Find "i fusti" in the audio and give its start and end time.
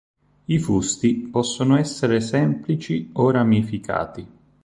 0.45-1.29